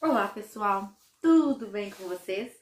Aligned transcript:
Olá 0.00 0.28
pessoal, 0.28 0.92
tudo 1.20 1.66
bem 1.66 1.90
com 1.90 2.04
vocês? 2.04 2.52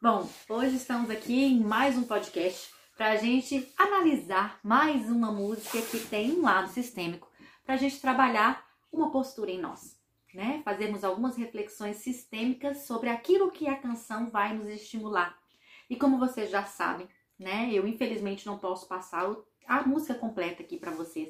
Bom, 0.00 0.26
hoje 0.48 0.76
estamos 0.76 1.10
aqui 1.10 1.44
em 1.44 1.60
mais 1.60 1.94
um 1.98 2.04
podcast 2.04 2.72
para 2.96 3.10
a 3.10 3.16
gente 3.16 3.70
analisar 3.76 4.60
mais 4.64 5.10
uma 5.10 5.30
música 5.30 5.82
que 5.82 5.98
tem 5.98 6.32
um 6.32 6.40
lado 6.40 6.70
sistêmico, 6.70 7.30
para 7.66 7.74
a 7.74 7.76
gente 7.76 8.00
trabalhar 8.00 8.66
uma 8.90 9.10
postura 9.10 9.50
em 9.50 9.60
nós, 9.60 10.00
né? 10.32 10.62
Fazermos 10.64 11.04
algumas 11.04 11.36
reflexões 11.36 11.96
sistêmicas 11.96 12.86
sobre 12.86 13.10
aquilo 13.10 13.50
que 13.52 13.68
a 13.68 13.76
canção 13.76 14.30
vai 14.30 14.54
nos 14.54 14.68
estimular. 14.68 15.38
E 15.90 15.96
como 15.96 16.18
vocês 16.18 16.48
já 16.48 16.64
sabem, 16.64 17.06
né? 17.38 17.68
Eu 17.70 17.86
infelizmente 17.86 18.46
não 18.46 18.58
posso 18.58 18.88
passar 18.88 19.36
a 19.66 19.82
música 19.82 20.14
completa 20.14 20.62
aqui 20.62 20.78
para 20.78 20.92
vocês, 20.92 21.28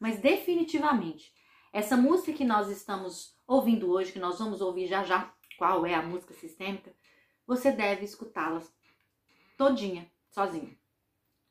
mas 0.00 0.18
definitivamente 0.20 1.34
essa 1.72 1.96
música 1.96 2.32
que 2.32 2.44
nós 2.44 2.68
estamos 2.68 3.36
ouvindo 3.46 3.90
hoje, 3.90 4.12
que 4.12 4.18
nós 4.18 4.38
vamos 4.38 4.60
ouvir 4.60 4.86
já 4.86 5.04
já, 5.04 5.32
qual 5.56 5.86
é 5.86 5.94
a 5.94 6.02
música 6.02 6.34
sistêmica, 6.34 6.94
você 7.46 7.70
deve 7.70 8.04
escutá-la 8.04 8.62
todinha, 9.56 10.10
sozinho. 10.30 10.76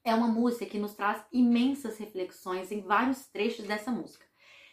É 0.03 0.13
uma 0.15 0.27
música 0.27 0.65
que 0.65 0.79
nos 0.79 0.95
traz 0.95 1.23
imensas 1.31 1.97
reflexões 1.97 2.71
em 2.71 2.81
vários 2.81 3.27
trechos 3.27 3.65
dessa 3.65 3.91
música. 3.91 4.25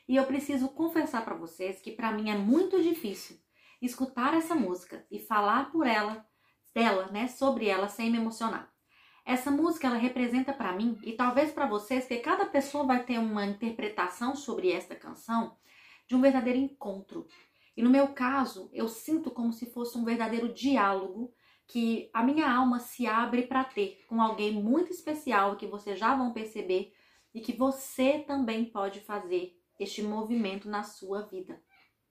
E 0.09 0.17
eu 0.17 0.25
preciso 0.25 0.69
confessar 0.69 1.25
para 1.25 1.34
vocês 1.34 1.81
que 1.81 1.91
para 1.91 2.12
mim 2.12 2.31
é 2.31 2.37
muito 2.37 2.83
difícil 2.83 3.39
escutar 3.83 4.34
essa 4.34 4.55
música 4.55 5.06
e 5.11 5.19
falar 5.19 5.70
por 5.70 5.87
ela, 5.87 6.27
dela, 6.75 7.09
né, 7.09 7.28
sobre 7.28 7.67
ela 7.67 7.89
sem 7.89 8.11
me 8.11 8.19
emocionar. 8.19 8.73
Essa 9.27 9.51
música 9.51 9.89
ela 9.89 9.97
representa 9.97 10.53
para 10.53 10.73
mim 10.73 10.97
e 11.03 11.12
talvez 11.12 11.51
para 11.51 11.67
vocês 11.67 12.07
que 12.07 12.19
cada 12.19 12.47
pessoa 12.47 12.87
vai 12.87 13.03
ter 13.03 13.19
uma 13.19 13.45
interpretação 13.45 14.37
sobre 14.37 14.71
esta 14.71 14.95
canção 14.95 15.57
de 16.07 16.15
um 16.15 16.21
verdadeiro 16.21 16.61
encontro. 16.61 17.27
E 17.77 17.83
no 17.83 17.91
meu 17.91 18.07
caso, 18.15 18.70
eu 18.73 18.87
sinto 18.87 19.33
como 19.33 19.53
se 19.53 19.67
fosse 19.67 19.98
um 19.98 20.05
verdadeiro 20.05 20.55
diálogo 20.55 21.34
que 21.67 22.09
a 22.12 22.23
minha 22.23 22.48
alma 22.48 22.78
se 22.78 23.05
abre 23.09 23.42
para 23.42 23.65
ter 23.65 24.05
com 24.06 24.23
alguém 24.23 24.53
muito 24.53 24.92
especial 24.92 25.56
que 25.56 25.67
vocês 25.67 25.98
já 25.98 26.15
vão 26.15 26.33
perceber 26.33 26.95
e 27.34 27.41
que 27.41 27.53
você 27.53 28.20
também 28.20 28.65
pode 28.65 29.00
fazer 29.00 29.61
este 29.77 30.05
movimento 30.05 30.69
na 30.69 30.84
sua 30.84 31.22
vida, 31.22 31.61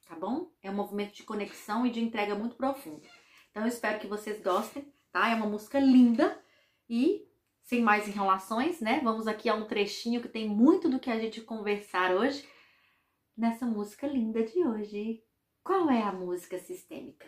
tá 0.05 0.15
bom? 0.15 0.51
É 0.61 0.69
um 0.69 0.75
movimento 0.75 1.15
de 1.15 1.23
conexão 1.23 1.87
e 1.87 1.89
de 1.89 2.01
entrega 2.01 2.35
muito 2.35 2.57
profundo. 2.57 3.07
Então 3.49 3.63
eu 3.63 3.69
espero 3.69 3.99
que 3.99 4.05
vocês 4.05 4.43
gostem, 4.43 4.93
tá? 5.13 5.29
É 5.29 5.35
uma 5.35 5.47
música 5.47 5.79
linda 5.79 6.43
e, 6.89 7.27
sem 7.63 7.81
mais 7.81 8.07
enrolações, 8.07 8.79
né? 8.79 9.01
Vamos 9.03 9.27
aqui 9.27 9.49
a 9.49 9.55
um 9.55 9.65
trechinho 9.65 10.21
que 10.21 10.29
tem 10.29 10.47
muito 10.47 10.89
do 10.89 10.99
que 10.99 11.09
a 11.09 11.19
gente 11.19 11.41
conversar 11.41 12.15
hoje 12.15 12.47
nessa 13.37 13.65
música 13.65 14.07
linda 14.07 14.43
de 14.43 14.65
hoje. 14.65 15.23
Qual 15.63 15.89
é 15.89 16.01
a 16.01 16.11
música 16.11 16.59
sistêmica? 16.59 17.27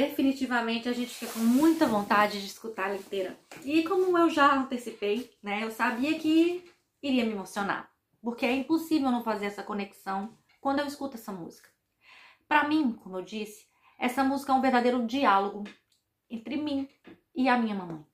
Definitivamente 0.00 0.88
a 0.88 0.92
gente 0.92 1.14
fica 1.14 1.32
com 1.32 1.40
muita 1.40 1.86
vontade 1.86 2.40
de 2.40 2.46
escutar 2.46 2.88
ela 2.88 2.96
inteira. 2.96 3.38
E 3.64 3.84
como 3.84 4.18
eu 4.18 4.28
já 4.28 4.54
antecipei, 4.54 5.32
né, 5.42 5.62
eu 5.62 5.70
sabia 5.70 6.18
que 6.18 6.64
iria 7.02 7.24
me 7.24 7.32
emocionar, 7.32 7.90
porque 8.20 8.44
é 8.44 8.52
impossível 8.52 9.10
não 9.10 9.22
fazer 9.22 9.46
essa 9.46 9.62
conexão 9.62 10.36
quando 10.60 10.80
eu 10.80 10.86
escuto 10.86 11.16
essa 11.16 11.32
música. 11.32 11.68
Para 12.48 12.68
mim, 12.68 12.92
como 12.92 13.18
eu 13.18 13.22
disse, 13.22 13.66
essa 13.98 14.24
música 14.24 14.52
é 14.52 14.54
um 14.54 14.60
verdadeiro 14.60 15.06
diálogo 15.06 15.64
entre 16.28 16.56
mim 16.56 16.88
e 17.34 17.48
a 17.48 17.56
minha 17.56 17.74
mamãe. 17.74 18.04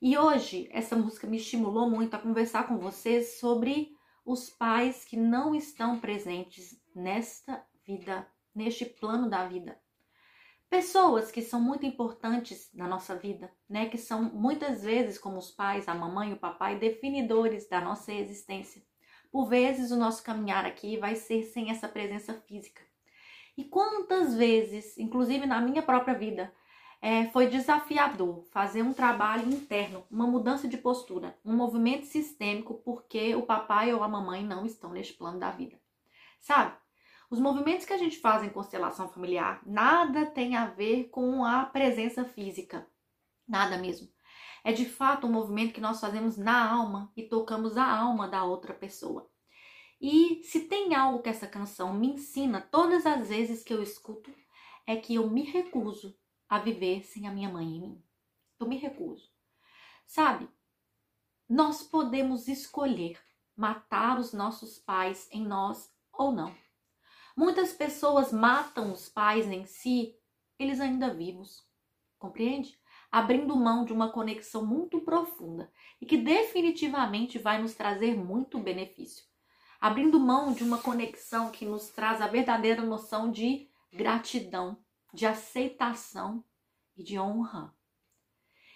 E 0.00 0.16
hoje 0.16 0.68
essa 0.72 0.94
música 0.94 1.26
me 1.26 1.36
estimulou 1.36 1.88
muito 1.88 2.14
a 2.14 2.18
conversar 2.18 2.66
com 2.66 2.78
vocês 2.78 3.38
sobre 3.38 3.96
os 4.24 4.50
pais 4.50 5.04
que 5.04 5.16
não 5.16 5.54
estão 5.54 5.98
presentes 5.98 6.80
nesta 6.94 7.64
vida, 7.84 8.26
neste 8.54 8.84
plano 8.84 9.28
da 9.28 9.46
vida 9.46 9.81
pessoas 10.72 11.30
que 11.30 11.42
são 11.42 11.60
muito 11.60 11.84
importantes 11.84 12.70
na 12.72 12.88
nossa 12.88 13.14
vida, 13.14 13.52
né? 13.68 13.90
Que 13.90 13.98
são 13.98 14.22
muitas 14.22 14.82
vezes, 14.82 15.18
como 15.18 15.36
os 15.36 15.50
pais, 15.50 15.86
a 15.86 15.94
mamãe 15.94 16.30
e 16.30 16.32
o 16.32 16.38
papai, 16.38 16.78
definidores 16.78 17.68
da 17.68 17.78
nossa 17.78 18.10
existência. 18.10 18.82
Por 19.30 19.50
vezes, 19.50 19.90
o 19.90 19.98
nosso 19.98 20.24
caminhar 20.24 20.64
aqui 20.64 20.96
vai 20.96 21.14
ser 21.14 21.42
sem 21.42 21.70
essa 21.70 21.86
presença 21.86 22.32
física. 22.48 22.80
E 23.54 23.64
quantas 23.64 24.34
vezes, 24.34 24.96
inclusive 24.96 25.44
na 25.44 25.60
minha 25.60 25.82
própria 25.82 26.14
vida, 26.14 26.50
é, 27.02 27.26
foi 27.26 27.48
desafiador 27.48 28.42
fazer 28.50 28.80
um 28.80 28.94
trabalho 28.94 29.52
interno, 29.52 30.06
uma 30.10 30.26
mudança 30.26 30.66
de 30.66 30.78
postura, 30.78 31.36
um 31.44 31.54
movimento 31.54 32.06
sistêmico, 32.06 32.80
porque 32.82 33.34
o 33.34 33.42
papai 33.42 33.92
ou 33.92 34.02
a 34.02 34.08
mamãe 34.08 34.42
não 34.42 34.64
estão 34.64 34.90
neste 34.90 35.12
plano 35.12 35.38
da 35.38 35.50
vida. 35.50 35.78
Sabe? 36.40 36.74
Os 37.32 37.40
movimentos 37.40 37.86
que 37.86 37.94
a 37.94 37.96
gente 37.96 38.18
faz 38.18 38.42
em 38.42 38.50
constelação 38.50 39.08
familiar 39.08 39.62
nada 39.64 40.26
tem 40.26 40.54
a 40.54 40.66
ver 40.66 41.04
com 41.04 41.46
a 41.46 41.64
presença 41.64 42.26
física. 42.26 42.86
Nada 43.48 43.78
mesmo. 43.78 44.06
É 44.62 44.70
de 44.70 44.84
fato 44.84 45.26
um 45.26 45.32
movimento 45.32 45.72
que 45.72 45.80
nós 45.80 45.98
fazemos 45.98 46.36
na 46.36 46.70
alma 46.70 47.10
e 47.16 47.22
tocamos 47.22 47.78
a 47.78 47.90
alma 47.90 48.28
da 48.28 48.44
outra 48.44 48.74
pessoa. 48.74 49.30
E 49.98 50.42
se 50.44 50.68
tem 50.68 50.94
algo 50.94 51.22
que 51.22 51.30
essa 51.30 51.46
canção 51.46 51.94
me 51.94 52.08
ensina 52.08 52.60
todas 52.60 53.06
as 53.06 53.30
vezes 53.30 53.64
que 53.64 53.72
eu 53.72 53.82
escuto, 53.82 54.30
é 54.86 54.94
que 54.94 55.14
eu 55.14 55.30
me 55.30 55.42
recuso 55.42 56.14
a 56.46 56.58
viver 56.58 57.02
sem 57.02 57.26
a 57.26 57.32
minha 57.32 57.48
mãe 57.48 57.64
em 57.64 57.80
mim. 57.80 58.04
Eu 58.60 58.68
me 58.68 58.76
recuso. 58.76 59.32
Sabe? 60.06 60.50
Nós 61.48 61.82
podemos 61.82 62.46
escolher 62.46 63.18
matar 63.56 64.18
os 64.18 64.34
nossos 64.34 64.78
pais 64.78 65.30
em 65.32 65.42
nós 65.42 65.90
ou 66.12 66.30
não. 66.30 66.54
Muitas 67.36 67.72
pessoas 67.72 68.32
matam 68.32 68.92
os 68.92 69.08
pais 69.08 69.46
em 69.46 69.64
si, 69.64 70.14
eles 70.58 70.80
ainda 70.80 71.12
vivos. 71.12 71.66
Compreende? 72.18 72.80
abrindo 73.12 73.54
mão 73.54 73.84
de 73.84 73.92
uma 73.92 74.10
conexão 74.10 74.64
muito 74.64 74.98
profunda 75.02 75.70
e 76.00 76.06
que 76.06 76.16
definitivamente 76.16 77.38
vai 77.38 77.60
nos 77.60 77.74
trazer 77.74 78.16
muito 78.16 78.58
benefício. 78.58 79.26
Abrindo 79.78 80.18
mão 80.18 80.54
de 80.54 80.64
uma 80.64 80.78
conexão 80.78 81.50
que 81.50 81.66
nos 81.66 81.90
traz 81.90 82.22
a 82.22 82.26
verdadeira 82.26 82.80
noção 82.80 83.30
de 83.30 83.68
gratidão, 83.92 84.78
de 85.12 85.26
aceitação 85.26 86.42
e 86.96 87.02
de 87.02 87.18
honra. 87.18 87.76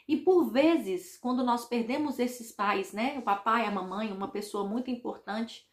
E 0.06 0.18
por 0.18 0.50
vezes, 0.50 1.16
quando 1.16 1.42
nós 1.42 1.64
perdemos 1.64 2.18
esses 2.18 2.52
pais, 2.52 2.92
né, 2.92 3.18
o 3.18 3.22
papai, 3.22 3.64
a 3.64 3.70
mamãe, 3.70 4.12
uma 4.12 4.28
pessoa 4.30 4.68
muito 4.68 4.90
importante, 4.90 5.66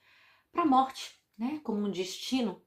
para 0.52 0.62
a 0.62 0.66
morte, 0.66 1.20
né, 1.38 1.60
como 1.64 1.86
um 1.86 1.92
destino, 1.92 2.62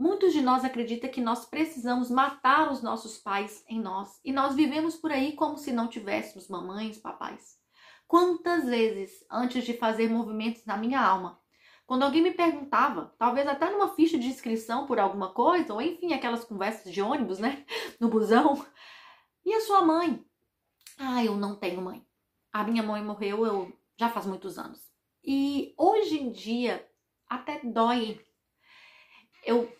Muitos 0.00 0.32
de 0.32 0.40
nós 0.40 0.64
acreditam 0.64 1.10
que 1.10 1.20
nós 1.20 1.44
precisamos 1.44 2.10
matar 2.10 2.72
os 2.72 2.80
nossos 2.80 3.18
pais 3.18 3.62
em 3.68 3.78
nós 3.78 4.18
e 4.24 4.32
nós 4.32 4.54
vivemos 4.54 4.96
por 4.96 5.12
aí 5.12 5.32
como 5.32 5.58
se 5.58 5.72
não 5.72 5.88
tivéssemos 5.88 6.48
mamães, 6.48 6.96
papais. 6.96 7.58
Quantas 8.08 8.64
vezes, 8.64 9.22
antes 9.30 9.62
de 9.62 9.74
fazer 9.74 10.08
movimentos 10.08 10.64
na 10.64 10.74
minha 10.78 10.98
alma, 10.98 11.38
quando 11.86 12.04
alguém 12.04 12.22
me 12.22 12.30
perguntava, 12.30 13.14
talvez 13.18 13.46
até 13.46 13.70
numa 13.70 13.94
ficha 13.94 14.16
de 14.16 14.26
inscrição 14.26 14.86
por 14.86 14.98
alguma 14.98 15.34
coisa, 15.34 15.74
ou 15.74 15.82
enfim, 15.82 16.14
aquelas 16.14 16.46
conversas 16.46 16.90
de 16.90 17.02
ônibus, 17.02 17.38
né, 17.38 17.66
no 18.00 18.08
busão, 18.08 18.64
e 19.44 19.52
a 19.52 19.60
sua 19.60 19.82
mãe? 19.82 20.24
Ah, 20.98 21.22
eu 21.22 21.36
não 21.36 21.56
tenho 21.56 21.82
mãe. 21.82 22.02
A 22.50 22.64
minha 22.64 22.82
mãe 22.82 23.04
morreu 23.04 23.44
eu 23.44 23.78
já 23.98 24.08
faz 24.08 24.24
muitos 24.24 24.56
anos. 24.56 24.80
E 25.22 25.74
hoje 25.76 26.18
em 26.18 26.32
dia 26.32 26.88
até 27.28 27.60
dói 27.62 28.18
eu 29.44 29.70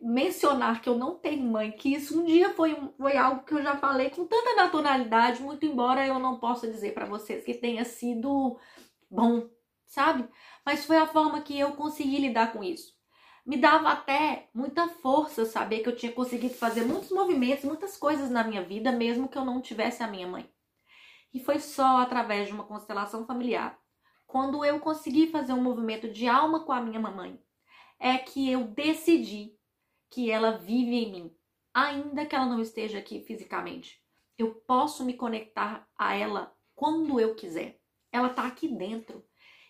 mencionar 0.00 0.80
que 0.80 0.88
eu 0.88 0.96
não 0.98 1.16
tenho 1.16 1.44
mãe, 1.44 1.72
que 1.72 1.94
isso 1.94 2.20
um 2.20 2.24
dia 2.24 2.50
foi, 2.50 2.76
foi 2.96 3.16
algo 3.16 3.44
que 3.44 3.54
eu 3.54 3.62
já 3.62 3.76
falei 3.76 4.10
com 4.10 4.26
tanta 4.26 4.54
naturalidade, 4.54 5.42
muito 5.42 5.64
embora 5.64 6.06
eu 6.06 6.18
não 6.18 6.38
possa 6.38 6.66
dizer 6.66 6.92
para 6.92 7.06
vocês 7.06 7.44
que 7.44 7.54
tenha 7.54 7.84
sido 7.84 8.58
bom, 9.10 9.48
sabe? 9.86 10.28
Mas 10.64 10.84
foi 10.84 10.96
a 10.96 11.06
forma 11.06 11.40
que 11.40 11.58
eu 11.58 11.72
consegui 11.72 12.18
lidar 12.18 12.52
com 12.52 12.62
isso. 12.62 12.94
Me 13.46 13.56
dava 13.56 13.90
até 13.90 14.48
muita 14.54 14.88
força 14.88 15.44
saber 15.44 15.80
que 15.80 15.88
eu 15.88 15.96
tinha 15.96 16.12
conseguido 16.12 16.54
fazer 16.54 16.84
muitos 16.84 17.10
movimentos, 17.10 17.64
muitas 17.64 17.96
coisas 17.96 18.30
na 18.30 18.42
minha 18.42 18.62
vida, 18.62 18.90
mesmo 18.90 19.28
que 19.28 19.36
eu 19.36 19.44
não 19.44 19.60
tivesse 19.60 20.02
a 20.02 20.06
minha 20.06 20.26
mãe. 20.26 20.48
E 21.32 21.40
foi 21.40 21.58
só 21.58 21.98
através 21.98 22.46
de 22.46 22.54
uma 22.54 22.64
constelação 22.64 23.26
familiar, 23.26 23.78
quando 24.26 24.64
eu 24.64 24.80
consegui 24.80 25.26
fazer 25.30 25.52
um 25.52 25.62
movimento 25.62 26.08
de 26.08 26.26
alma 26.26 26.64
com 26.64 26.72
a 26.72 26.80
minha 26.80 26.98
mamãe, 26.98 27.38
é 27.98 28.16
que 28.18 28.50
eu 28.50 28.64
decidi 28.64 29.53
que 30.14 30.30
ela 30.30 30.52
vive 30.52 30.94
em 30.94 31.10
mim, 31.10 31.36
ainda 31.74 32.24
que 32.24 32.36
ela 32.36 32.46
não 32.46 32.62
esteja 32.62 32.98
aqui 32.98 33.20
fisicamente. 33.22 34.00
Eu 34.38 34.54
posso 34.54 35.04
me 35.04 35.14
conectar 35.14 35.88
a 35.98 36.14
ela 36.14 36.54
quando 36.72 37.18
eu 37.18 37.34
quiser. 37.34 37.80
Ela 38.12 38.28
está 38.28 38.46
aqui 38.46 38.68
dentro. 38.68 39.24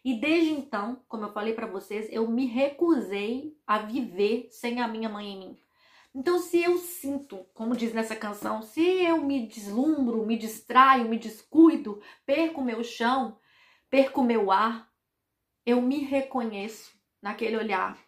E 0.04 0.20
desde 0.20 0.50
então, 0.50 1.02
como 1.08 1.24
eu 1.24 1.32
falei 1.32 1.54
para 1.54 1.66
vocês, 1.66 2.06
eu 2.12 2.28
me 2.28 2.44
recusei 2.44 3.56
a 3.66 3.78
viver 3.78 4.48
sem 4.50 4.82
a 4.82 4.86
minha 4.86 5.08
mãe 5.08 5.32
em 5.32 5.38
mim. 5.38 5.58
Então, 6.14 6.38
se 6.38 6.62
eu 6.62 6.76
sinto, 6.76 7.46
como 7.54 7.74
diz 7.74 7.94
nessa 7.94 8.14
canção, 8.14 8.60
se 8.60 8.82
eu 8.82 9.22
me 9.22 9.46
deslumbro, 9.46 10.26
me 10.26 10.36
distraio, 10.36 11.08
me 11.08 11.18
descuido, 11.18 12.02
perco 12.26 12.62
meu 12.62 12.84
chão, 12.84 13.38
perco 13.88 14.22
meu 14.22 14.50
ar, 14.50 14.92
eu 15.64 15.80
me 15.80 16.00
reconheço 16.00 16.92
naquele 17.22 17.56
olhar. 17.56 17.98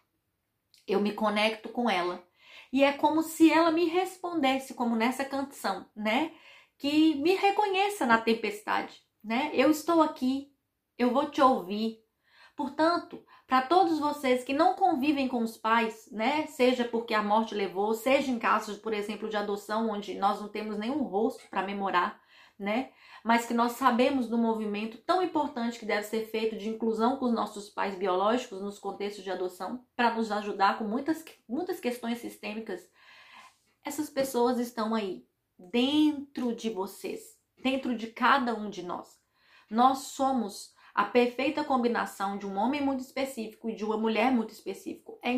Eu 0.87 1.01
me 1.01 1.11
conecto 1.13 1.67
com 1.69 1.89
ela 1.89 2.26
e 2.71 2.83
é 2.83 2.93
como 2.93 3.21
se 3.21 3.51
ela 3.51 3.71
me 3.71 3.85
respondesse, 3.85 4.73
como 4.73 4.95
nessa 4.95 5.25
canção, 5.25 5.85
né? 5.95 6.31
Que 6.77 7.15
me 7.15 7.35
reconheça 7.35 8.05
na 8.05 8.19
tempestade, 8.19 9.01
né? 9.23 9.49
Eu 9.53 9.71
estou 9.71 10.01
aqui, 10.01 10.51
eu 10.97 11.11
vou 11.11 11.29
te 11.29 11.41
ouvir. 11.41 11.99
Portanto, 12.55 13.23
para 13.45 13.61
todos 13.61 13.99
vocês 13.99 14.43
que 14.43 14.53
não 14.53 14.75
convivem 14.75 15.27
com 15.27 15.41
os 15.41 15.57
pais, 15.57 16.09
né? 16.11 16.47
Seja 16.47 16.83
porque 16.83 17.13
a 17.13 17.23
morte 17.23 17.55
levou, 17.55 17.93
seja 17.93 18.31
em 18.31 18.39
casos, 18.39 18.77
por 18.77 18.93
exemplo, 18.93 19.29
de 19.29 19.37
adoção, 19.37 19.89
onde 19.89 20.15
nós 20.15 20.41
não 20.41 20.49
temos 20.49 20.77
nenhum 20.77 21.03
rosto 21.03 21.47
para 21.49 21.63
memorar, 21.63 22.21
né? 22.59 22.91
Mas 23.27 23.45
que 23.45 23.53
nós 23.53 23.73
sabemos 23.73 24.29
do 24.29 24.37
movimento 24.37 24.99
tão 24.99 25.21
importante 25.21 25.77
que 25.77 25.85
deve 25.85 26.03
ser 26.03 26.27
feito 26.27 26.57
de 26.57 26.69
inclusão 26.69 27.17
com 27.17 27.25
os 27.25 27.33
nossos 27.33 27.69
pais 27.69 27.93
biológicos 27.93 28.61
nos 28.61 28.79
contextos 28.79 29.21
de 29.21 29.29
adoção, 29.29 29.85
para 29.97 30.15
nos 30.15 30.31
ajudar 30.31 30.77
com 30.77 30.85
muitas, 30.85 31.25
muitas 31.45 31.77
questões 31.77 32.19
sistêmicas. 32.19 32.89
Essas 33.83 34.09
pessoas 34.09 34.59
estão 34.59 34.95
aí, 34.95 35.27
dentro 35.59 36.55
de 36.55 36.69
vocês, 36.69 37.37
dentro 37.61 37.97
de 37.97 38.07
cada 38.07 38.55
um 38.55 38.69
de 38.69 38.81
nós. 38.81 39.19
Nós 39.69 39.97
somos 39.97 40.73
a 40.95 41.03
perfeita 41.03 41.65
combinação 41.65 42.37
de 42.37 42.47
um 42.47 42.55
homem 42.55 42.79
muito 42.79 43.01
específico 43.01 43.69
e 43.69 43.75
de 43.75 43.83
uma 43.83 43.97
mulher 43.97 44.31
muito 44.31 44.53
específico. 44.53 45.19
É 45.21 45.33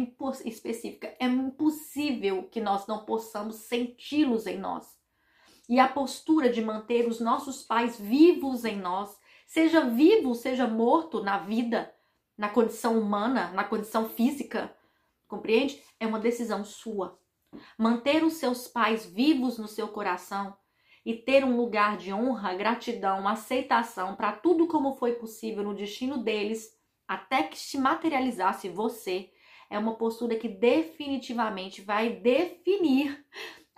específica. 0.46 1.16
É 1.20 1.26
impossível 1.26 2.44
que 2.52 2.62
nós 2.62 2.86
não 2.86 3.04
possamos 3.04 3.56
senti-los 3.56 4.46
em 4.46 4.60
nós 4.60 4.99
e 5.70 5.80
a 5.80 5.88
postura 5.88 6.50
de 6.50 6.64
manter 6.64 7.08
os 7.08 7.20
nossos 7.20 7.62
pais 7.62 8.00
vivos 8.00 8.66
em 8.66 8.76
nós, 8.76 9.16
seja 9.46 9.82
vivo, 9.82 10.34
seja 10.34 10.68
morto 10.68 11.24
na 11.24 11.38
vida, 11.38 11.94
na 12.36 12.50
condição 12.50 13.00
humana, 13.00 13.52
na 13.52 13.64
condição 13.64 14.10
física, 14.10 14.76
compreende? 15.28 15.80
É 16.00 16.08
uma 16.08 16.20
decisão 16.20 16.66
sua. 16.66 17.20
Manter 17.78 18.24
os 18.24 18.34
seus 18.34 18.68
pais 18.68 19.06
vivos 19.06 19.60
no 19.60 19.68
seu 19.68 19.88
coração 19.88 20.58
e 21.06 21.14
ter 21.14 21.46
um 21.46 21.56
lugar 21.56 21.98
de 21.98 22.12
honra, 22.12 22.56
gratidão, 22.56 23.28
aceitação 23.28 24.16
para 24.16 24.32
tudo 24.32 24.68
como 24.68 24.96
foi 24.96 25.14
possível 25.14 25.64
no 25.64 25.76
destino 25.76 26.18
deles, 26.18 26.76
até 27.08 27.44
que 27.44 27.58
se 27.58 27.78
materializasse 27.78 28.70
você, 28.70 29.32
é 29.70 29.78
uma 29.78 29.96
postura 29.96 30.36
que 30.36 30.48
definitivamente 30.48 31.82
vai 31.82 32.10
definir 32.10 33.24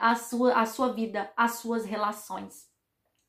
a 0.01 0.15
sua, 0.15 0.59
a 0.59 0.65
sua 0.65 0.91
vida, 0.91 1.31
as 1.37 1.57
suas 1.57 1.85
relações. 1.85 2.67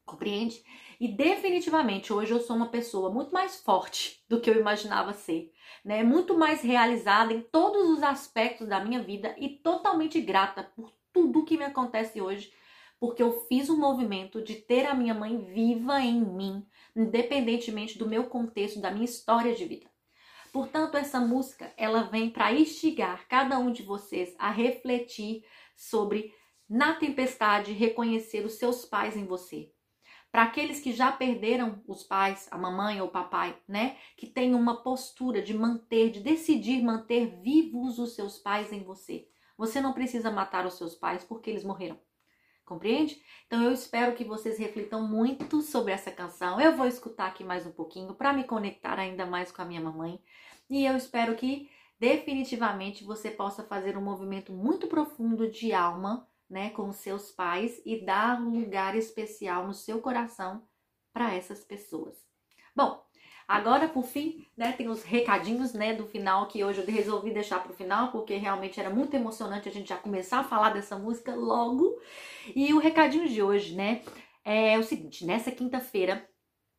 Compreende? 0.07 0.65
E 0.99 1.07
definitivamente 1.07 2.13
hoje 2.13 2.33
eu 2.33 2.41
sou 2.41 2.57
uma 2.57 2.71
pessoa 2.71 3.11
muito 3.11 3.33
mais 3.33 3.61
forte 3.61 4.25
do 4.27 4.41
que 4.41 4.49
eu 4.49 4.59
imaginava 4.59 5.13
ser, 5.13 5.53
né? 5.85 6.03
Muito 6.03 6.37
mais 6.37 6.63
realizada 6.63 7.33
em 7.33 7.43
todos 7.43 7.91
os 7.91 8.03
aspectos 8.03 8.67
da 8.67 8.83
minha 8.83 9.03
vida 9.03 9.35
e 9.39 9.51
totalmente 9.51 10.19
grata 10.21 10.65
por 10.75 10.91
tudo 11.13 11.45
que 11.45 11.59
me 11.59 11.65
acontece 11.65 12.23
hoje, 12.23 12.51
porque 12.99 13.23
eu 13.23 13.33
fiz 13.49 13.69
um 13.69 13.79
movimento 13.79 14.43
de 14.43 14.55
ter 14.55 14.87
a 14.87 14.95
minha 14.95 15.13
mãe 15.13 15.37
viva 15.37 16.01
em 16.01 16.25
mim, 16.25 16.67
independentemente 16.97 17.99
do 17.99 18.09
meu 18.09 18.25
contexto, 18.25 18.81
da 18.81 18.91
minha 18.91 19.05
história 19.05 19.55
de 19.55 19.67
vida. 19.67 19.87
Portanto, 20.51 20.97
essa 20.97 21.21
música, 21.21 21.73
ela 21.77 22.05
vem 22.05 22.31
para 22.31 22.53
instigar 22.53 23.27
cada 23.29 23.59
um 23.59 23.71
de 23.71 23.83
vocês 23.83 24.35
a 24.39 24.51
refletir 24.51 25.45
sobre 25.77 26.35
na 26.73 26.95
tempestade, 26.95 27.75
reconhecer 27.75 28.47
os 28.47 28.55
seus 28.55 28.87
pais 28.87 29.15
em 29.15 29.27
você. 29.27 29.71
Para 30.31 30.45
aqueles 30.45 30.81
que 30.81 30.91
já 30.91 31.13
perderam 31.13 31.83
os 31.87 32.03
pais, 32.03 32.49
a 32.51 32.57
mamãe 32.57 32.99
ou 32.99 33.09
o 33.09 33.11
papai, 33.11 33.55
né? 33.69 33.99
Que 34.17 34.27
tem 34.27 34.55
uma 34.55 34.83
postura 34.83 35.43
de 35.43 35.53
manter, 35.53 36.11
de 36.11 36.21
decidir 36.21 36.83
manter 36.83 37.27
vivos 37.43 37.99
os 37.99 38.15
seus 38.15 38.39
pais 38.39 38.73
em 38.73 38.83
você. 38.83 39.29
Você 39.59 39.83
não 39.83 39.93
precisa 39.93 40.31
matar 40.31 40.65
os 40.65 40.79
seus 40.79 40.95
pais 40.95 41.23
porque 41.23 41.51
eles 41.51 41.63
morreram. 41.63 42.01
Compreende? 42.65 43.23
Então 43.47 43.63
eu 43.63 43.73
espero 43.73 44.15
que 44.15 44.25
vocês 44.25 44.59
reflitam 44.59 45.07
muito 45.07 45.61
sobre 45.61 45.93
essa 45.93 46.11
canção. 46.11 46.59
Eu 46.59 46.75
vou 46.75 46.87
escutar 46.87 47.27
aqui 47.27 47.45
mais 47.45 47.67
um 47.67 47.73
pouquinho 47.73 48.15
para 48.15 48.33
me 48.33 48.45
conectar 48.45 48.99
ainda 48.99 49.27
mais 49.27 49.53
com 49.53 49.61
a 49.61 49.67
minha 49.67 49.83
mamãe. 49.83 50.19
E 50.71 50.87
eu 50.87 50.97
espero 50.97 51.37
que 51.37 51.71
definitivamente 52.01 53.05
você 53.05 53.31
possa 53.31 53.63
fazer 53.63 53.99
um 53.99 54.03
movimento 54.03 54.55
muito 54.55 54.87
profundo 54.87 55.51
de 55.51 55.75
alma 55.75 56.27
né, 56.53 56.71
com 56.71 56.93
seus 56.93 57.33
pais 57.33 57.81
e 57.85 58.05
dar 58.05 58.39
um 58.39 58.61
lugar 58.61 58.95
especial 58.95 59.67
no 59.67 59.73
seu 59.73 60.01
coração 60.01 60.63
para 61.13 61.35
essas 61.35 61.65
pessoas. 61.65 62.15
Bom, 62.77 63.03
agora 63.49 63.89
por 63.89 64.05
fim, 64.05 64.47
né, 64.57 64.73
tem 64.73 64.89
os 64.89 65.03
recadinhos, 65.03 65.73
né, 65.73 65.95
do 65.95 66.07
final 66.07 66.47
que 66.47 66.63
hoje 66.63 66.81
eu 66.81 66.87
resolvi 66.87 67.33
deixar 67.33 67.63
para 67.63 67.73
o 67.73 67.75
final 67.75 68.13
porque 68.13 68.37
realmente 68.37 68.79
era 68.79 68.91
muito 68.91 69.15
emocionante 69.15 69.69
a 69.69 69.73
gente 69.73 69.89
já 69.89 69.97
começar 69.97 70.41
a 70.41 70.45
falar 70.45 70.71
dessa 70.71 70.99
música 70.99 71.35
logo. 71.35 71.99
E 72.55 72.75
o 72.75 72.79
recadinho 72.79 73.27
de 73.27 73.43
hoje, 73.43 73.75
né, 73.75 74.03
é 74.45 74.79
o 74.79 74.83
seguinte: 74.83 75.25
nessa 75.25 75.51
quinta-feira 75.51 76.29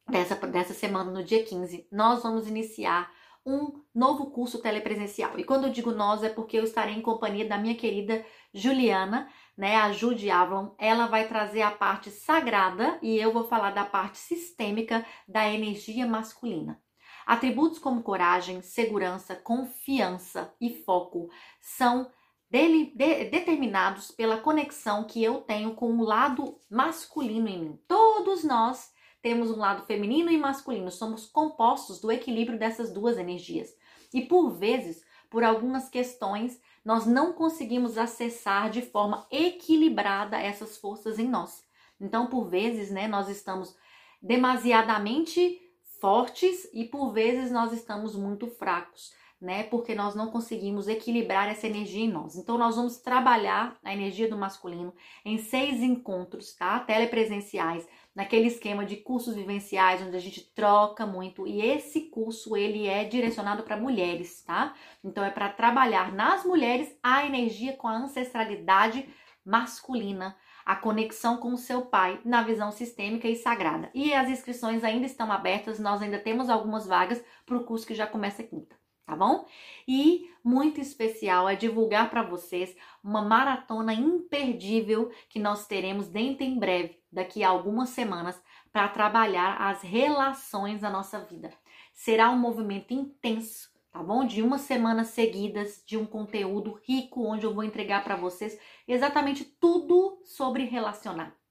dessa 0.07 0.35
dessa 0.35 0.73
semana, 0.73 1.09
no 1.09 1.23
dia 1.23 1.43
15, 1.43 1.87
nós 1.91 2.21
vamos 2.21 2.47
iniciar 2.47 3.11
um 3.45 3.81
novo 3.93 4.31
curso 4.31 4.61
telepresencial. 4.61 5.37
E 5.37 5.43
quando 5.43 5.65
eu 5.65 5.71
digo 5.71 5.91
nós 5.91 6.23
é 6.23 6.29
porque 6.29 6.57
eu 6.57 6.63
estarei 6.63 6.95
em 6.95 7.01
companhia 7.01 7.47
da 7.47 7.57
minha 7.57 7.75
querida 7.75 8.25
Juliana, 8.53 9.29
né, 9.57 9.75
a 9.75 9.91
Judy 9.91 10.29
Avalon, 10.29 10.71
ela 10.77 11.07
vai 11.07 11.27
trazer 11.27 11.61
a 11.61 11.71
parte 11.71 12.09
sagrada 12.09 12.97
e 13.01 13.17
eu 13.17 13.31
vou 13.31 13.47
falar 13.47 13.71
da 13.71 13.85
parte 13.85 14.17
sistêmica 14.17 15.05
da 15.27 15.47
energia 15.47 16.07
masculina. 16.07 16.81
Atributos 17.25 17.79
como 17.79 18.03
coragem, 18.03 18.61
segurança, 18.61 19.35
confiança 19.35 20.53
e 20.59 20.69
foco 20.69 21.29
são 21.61 22.11
dele, 22.49 22.93
de, 22.95 23.25
determinados 23.25 24.11
pela 24.11 24.37
conexão 24.37 25.05
que 25.05 25.23
eu 25.23 25.41
tenho 25.41 25.73
com 25.73 25.91
o 25.97 26.03
lado 26.03 26.59
masculino 26.69 27.47
em 27.47 27.59
mim. 27.59 27.79
Todos 27.87 28.43
nós 28.43 28.92
temos 29.23 29.49
um 29.49 29.57
lado 29.57 29.85
feminino 29.85 30.29
e 30.29 30.37
masculino, 30.37 30.91
somos 30.91 31.25
compostos 31.25 32.01
do 32.01 32.11
equilíbrio 32.11 32.59
dessas 32.59 32.91
duas 32.91 33.17
energias. 33.17 33.73
E 34.13 34.21
por 34.21 34.49
vezes, 34.51 35.01
por 35.29 35.45
algumas 35.45 35.87
questões, 35.89 36.61
nós 36.83 37.07
não 37.07 37.31
conseguimos 37.31 37.97
acessar 37.97 38.69
de 38.69 38.81
forma 38.81 39.25
equilibrada 39.31 40.37
essas 40.37 40.77
forças 40.77 41.17
em 41.17 41.27
nós. 41.27 41.63
Então, 41.99 42.27
por 42.27 42.49
vezes, 42.49 42.91
né, 42.91 43.07
nós 43.07 43.29
estamos 43.29 43.73
demasiadamente 44.21 45.57
fortes 46.01 46.69
e 46.73 46.83
por 46.83 47.13
vezes 47.13 47.49
nós 47.49 47.71
estamos 47.71 48.17
muito 48.17 48.47
fracos 48.47 49.13
né? 49.43 49.63
Porque 49.63 49.93
nós 49.93 50.15
não 50.15 50.31
conseguimos 50.31 50.87
equilibrar 50.87 51.49
essa 51.49 51.67
energia 51.67 52.05
em 52.05 52.09
nós. 52.09 52.37
Então, 52.37 52.57
nós 52.57 52.77
vamos 52.77 52.97
trabalhar 52.97 53.77
a 53.83 53.93
energia 53.93 54.29
do 54.29 54.37
masculino 54.37 54.93
em 55.25 55.37
seis 55.37 55.81
encontros, 55.81 56.55
tá? 56.55 56.79
Telepresenciais, 56.79 57.85
naquele 58.15 58.47
esquema 58.47 58.85
de 58.85 58.97
cursos 58.97 59.35
vivenciais, 59.35 60.01
onde 60.01 60.15
a 60.15 60.19
gente 60.19 60.41
troca 60.53 61.05
muito. 61.05 61.47
E 61.47 61.61
esse 61.61 62.01
curso, 62.09 62.55
ele 62.55 62.87
é 62.87 63.03
direcionado 63.03 63.63
para 63.63 63.77
mulheres, 63.77 64.43
tá? 64.43 64.73
Então, 65.03 65.23
é 65.23 65.29
para 65.29 65.49
trabalhar 65.49 66.13
nas 66.13 66.43
mulheres 66.43 66.95
a 67.01 67.25
energia 67.25 67.73
com 67.75 67.87
a 67.87 67.97
ancestralidade 67.97 69.07
masculina, 69.45 70.35
a 70.65 70.75
conexão 70.75 71.37
com 71.37 71.53
o 71.53 71.57
seu 71.57 71.83
pai 71.83 72.21
na 72.23 72.43
visão 72.43 72.71
sistêmica 72.71 73.27
e 73.27 73.35
sagrada. 73.35 73.89
E 73.93 74.13
as 74.13 74.29
inscrições 74.29 74.83
ainda 74.83 75.05
estão 75.05 75.31
abertas, 75.31 75.79
nós 75.79 76.01
ainda 76.01 76.19
temos 76.19 76.49
algumas 76.49 76.85
vagas 76.85 77.23
para 77.45 77.57
o 77.57 77.63
curso 77.63 77.85
que 77.85 77.95
já 77.95 78.07
começa 78.07 78.43
quinta 78.43 78.82
tá 79.05 79.15
bom? 79.15 79.45
E 79.87 80.29
muito 80.43 80.79
especial 80.79 81.47
é 81.47 81.55
divulgar 81.55 82.09
para 82.09 82.23
vocês 82.23 82.75
uma 83.03 83.21
maratona 83.21 83.93
imperdível 83.93 85.11
que 85.29 85.39
nós 85.39 85.67
teremos 85.67 86.07
dentro 86.07 86.43
em 86.43 86.57
breve, 86.57 87.01
daqui 87.11 87.43
a 87.43 87.49
algumas 87.49 87.89
semanas, 87.89 88.41
para 88.71 88.87
trabalhar 88.87 89.61
as 89.61 89.81
relações 89.81 90.81
da 90.81 90.89
nossa 90.89 91.19
vida. 91.19 91.51
Será 91.93 92.29
um 92.29 92.37
movimento 92.37 92.93
intenso, 92.93 93.69
tá 93.91 94.01
bom? 94.01 94.25
De 94.25 94.41
uma 94.41 94.57
semana 94.57 95.03
seguidas 95.03 95.83
de 95.85 95.97
um 95.97 96.05
conteúdo 96.05 96.79
rico 96.87 97.25
onde 97.25 97.45
eu 97.45 97.53
vou 97.53 97.63
entregar 97.63 98.03
para 98.03 98.15
vocês 98.15 98.59
exatamente 98.87 99.43
tudo 99.43 100.21
sobre 100.25 100.63
relacionar 100.63 101.42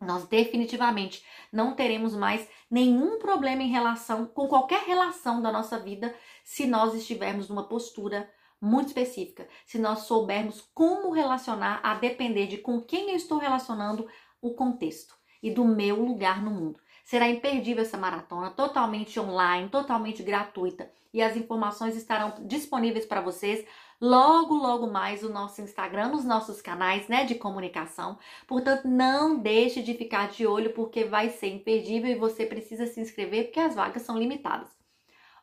nós 0.00 0.26
definitivamente 0.26 1.24
não 1.52 1.74
teremos 1.74 2.14
mais 2.14 2.48
nenhum 2.70 3.18
problema 3.18 3.62
em 3.62 3.70
relação 3.70 4.26
com 4.26 4.48
qualquer 4.48 4.84
relação 4.84 5.42
da 5.42 5.52
nossa 5.52 5.78
vida 5.78 6.14
se 6.42 6.66
nós 6.66 6.94
estivermos 6.94 7.48
numa 7.48 7.68
postura 7.68 8.30
muito 8.60 8.88
específica, 8.88 9.48
se 9.66 9.78
nós 9.78 10.00
soubermos 10.00 10.68
como 10.74 11.10
relacionar 11.10 11.80
a 11.82 11.94
depender 11.94 12.46
de 12.46 12.58
com 12.58 12.80
quem 12.80 13.10
eu 13.10 13.16
estou 13.16 13.38
relacionando 13.38 14.08
o 14.40 14.54
contexto 14.54 15.14
e 15.42 15.50
do 15.50 15.64
meu 15.64 16.02
lugar 16.02 16.42
no 16.42 16.50
mundo. 16.50 16.80
Será 17.04 17.28
imperdível 17.28 17.82
essa 17.82 17.96
maratona, 17.96 18.50
totalmente 18.50 19.18
online, 19.18 19.68
totalmente 19.68 20.22
gratuita 20.22 20.90
e 21.12 21.22
as 21.22 21.36
informações 21.36 21.96
estarão 21.96 22.34
disponíveis 22.46 23.04
para 23.04 23.20
vocês 23.20 23.66
logo, 24.00 24.54
logo 24.54 24.86
mais 24.86 25.22
o 25.22 25.28
nosso 25.28 25.60
Instagram, 25.60 26.08
nos 26.08 26.24
nossos 26.24 26.62
canais 26.62 27.06
né, 27.08 27.24
de 27.24 27.34
comunicação. 27.34 28.18
Portanto, 28.46 28.88
não 28.88 29.38
deixe 29.38 29.82
de 29.82 29.94
ficar 29.94 30.28
de 30.28 30.46
olho 30.46 30.72
porque 30.72 31.04
vai 31.04 31.28
ser 31.28 31.48
imperdível 31.48 32.10
e 32.10 32.14
você 32.14 32.46
precisa 32.46 32.86
se 32.86 33.00
inscrever 33.00 33.44
porque 33.46 33.60
as 33.60 33.74
vagas 33.74 34.02
são 34.02 34.18
limitadas. 34.18 34.68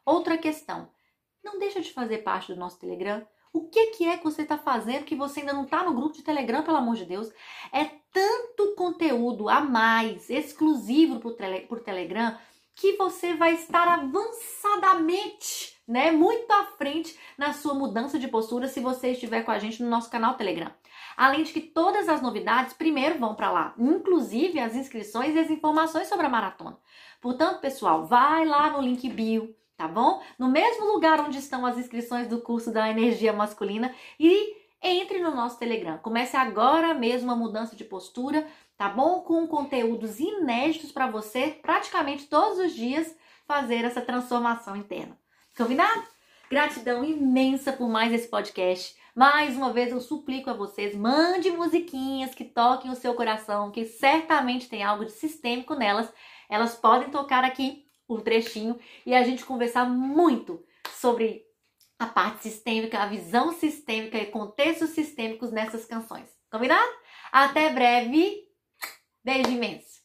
Outra 0.06 0.38
questão, 0.38 0.90
não 1.44 1.60
deixa 1.60 1.82
de 1.82 1.94
fazer 1.94 2.20
parte 2.20 2.54
do 2.54 2.60
nosso 2.60 2.80
Telegram. 2.80 3.26
O 3.54 3.70
que, 3.70 3.88
que 3.88 4.06
é 4.06 4.18
que 4.18 4.24
você 4.24 4.42
está 4.42 4.58
fazendo 4.58 5.06
que 5.06 5.16
você 5.16 5.42
ainda 5.42 5.54
não 5.54 5.64
está 5.66 5.84
no 5.84 5.94
grupo 5.94 6.16
de 6.16 6.24
Telegram, 6.24 6.64
pelo 6.64 6.78
amor 6.78 6.96
de 6.96 7.06
Deus? 7.06 7.32
É 7.72 7.86
tanto 8.12 8.74
conteúdo 8.76 9.48
a 9.50 9.62
mais, 9.62 10.30
exclusivo 10.30 11.32
tele, 11.32 11.62
por 11.62 11.80
Telegram, 11.80 12.38
que 12.76 12.94
você 12.94 13.34
vai 13.34 13.54
estar 13.54 13.88
avançadamente 13.88 15.76
né, 15.88 16.12
muito 16.12 16.51
à 16.51 16.65
frente 16.77 17.17
na 17.38 17.53
sua 17.53 17.74
mudança 17.74 18.20
de 18.20 18.27
postura 18.27 18.67
se 18.67 18.79
você 18.79 19.12
estiver 19.12 19.44
com 19.44 19.51
a 19.51 19.60
gente 19.60 19.82
no 19.82 19.89
nosso 19.89 20.10
canal 20.10 20.36
Telegram. 20.36 20.72
Além 21.15 21.44
de 21.44 21.53
que 21.53 21.62
todas 21.62 22.10
as 22.10 22.22
novidades 22.22 22.74
primeiro 22.74 23.17
vão 23.17 23.36
para 23.36 23.51
lá, 23.51 23.74
inclusive 23.77 24.60
as 24.60 24.75
inscrições 24.75 25.36
e 25.36 25.39
as 25.39 25.50
informações 25.50 26.08
sobre 26.08 26.25
a 26.25 26.29
maratona. 26.29 26.77
Portanto, 27.22 27.62
pessoal, 27.62 28.06
vai 28.06 28.46
lá 28.46 28.70
no 28.70 28.82
link 28.82 29.08
bio, 29.10 29.56
tá 29.77 29.88
bom? 29.88 30.22
No 30.38 30.50
mesmo 30.50 30.86
lugar 30.86 31.22
onde 31.22 31.38
estão 31.38 31.65
as 31.65 31.77
inscrições 31.77 32.27
do 32.27 32.41
curso 32.41 32.72
da 32.72 32.89
energia 32.89 33.32
masculina 33.32 33.94
e 34.20 34.58
entre 34.82 35.20
no 35.20 35.34
nosso 35.34 35.58
Telegram. 35.58 35.98
Comece 36.00 36.36
agora 36.38 36.94
mesmo 36.94 37.32
a 37.32 37.36
mudança 37.36 37.75
de 37.75 37.84
postura, 37.84 38.46
tá 38.77 38.89
bom? 38.89 39.22
Com 39.22 39.48
conteúdos 39.48 40.20
inéditos 40.20 40.91
para 40.91 41.08
você, 41.08 41.58
praticamente 41.62 42.27
todos 42.27 42.60
os 42.60 42.74
dias, 42.74 43.15
fazer 43.46 43.86
essa 43.86 44.01
transformação 44.01 44.75
interna. 44.75 45.17
Combinado? 45.58 46.04
Gratidão 46.52 47.04
imensa 47.04 47.74
por 47.74 47.90
mais 47.90 48.14
esse 48.14 48.28
podcast. 48.28 48.96
Mais 49.16 49.58
uma 49.58 49.74
vez 49.74 49.92
eu 49.92 50.00
suplico 50.00 50.52
a 50.52 50.54
vocês, 50.54 50.96
mande 50.96 51.50
musiquinhas 51.50 52.36
que 52.36 52.46
toquem 52.46 52.92
o 52.92 52.96
seu 52.96 53.16
coração, 53.16 53.72
que 53.72 53.84
certamente 53.84 54.70
tem 54.70 54.84
algo 54.84 55.04
de 55.04 55.12
sistêmico 55.14 55.74
nelas. 55.74 56.14
Elas 56.48 56.76
podem 56.76 57.10
tocar 57.10 57.44
aqui 57.44 57.88
um 58.08 58.20
trechinho 58.20 58.80
e 59.04 59.16
a 59.16 59.24
gente 59.24 59.44
conversar 59.44 59.90
muito 59.90 60.64
sobre 60.94 61.44
a 61.98 62.06
parte 62.06 62.44
sistêmica, 62.44 63.00
a 63.00 63.08
visão 63.08 63.52
sistêmica 63.52 64.20
e 64.20 64.28
contextos 64.28 64.92
sistêmicos 64.92 65.52
nessas 65.52 65.86
canções. 65.86 66.30
Combinado? 66.52 66.92
Até 67.32 67.72
breve. 67.72 68.44
Beijo 69.24 69.50
imenso. 69.50 69.97